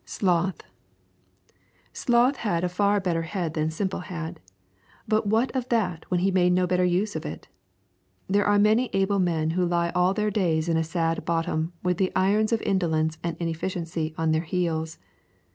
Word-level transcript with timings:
SLOTH 0.03 0.63
Sloth 1.93 2.37
had 2.37 2.63
a 2.63 2.69
far 2.69 2.99
better 2.99 3.21
head 3.21 3.53
than 3.53 3.69
Simple 3.69 3.99
had; 3.99 4.39
but 5.07 5.27
what 5.27 5.55
of 5.55 5.69
that 5.69 6.09
when 6.09 6.21
he 6.21 6.31
made 6.31 6.53
no 6.53 6.65
better 6.65 6.83
use 6.83 7.15
of 7.15 7.23
it? 7.23 7.47
There 8.27 8.43
are 8.47 8.57
many 8.57 8.89
able 8.93 9.19
men 9.19 9.51
who 9.51 9.63
lie 9.63 9.91
all 9.91 10.15
their 10.15 10.31
days 10.31 10.67
in 10.67 10.75
a 10.75 10.83
sad 10.83 11.23
bottom 11.23 11.73
with 11.83 11.97
the 11.97 12.11
irons 12.15 12.51
of 12.51 12.63
indolence 12.63 13.19
and 13.23 13.37
inefficiency 13.39 14.15
on 14.17 14.31
their 14.31 14.41
heels. 14.41 14.97